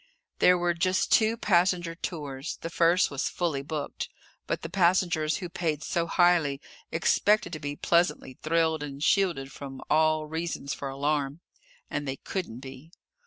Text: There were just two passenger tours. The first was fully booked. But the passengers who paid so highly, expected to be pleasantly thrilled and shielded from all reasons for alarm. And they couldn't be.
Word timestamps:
There 0.39 0.57
were 0.57 0.73
just 0.73 1.11
two 1.11 1.37
passenger 1.37 1.93
tours. 1.93 2.57
The 2.61 2.71
first 2.71 3.11
was 3.11 3.29
fully 3.29 3.61
booked. 3.61 4.09
But 4.47 4.63
the 4.63 4.67
passengers 4.69 5.37
who 5.37 5.47
paid 5.47 5.83
so 5.83 6.07
highly, 6.07 6.59
expected 6.91 7.53
to 7.53 7.59
be 7.59 7.75
pleasantly 7.75 8.39
thrilled 8.41 8.81
and 8.81 9.03
shielded 9.03 9.51
from 9.51 9.79
all 9.91 10.25
reasons 10.25 10.73
for 10.73 10.89
alarm. 10.89 11.41
And 11.87 12.07
they 12.07 12.15
couldn't 12.17 12.61
be. 12.61 12.89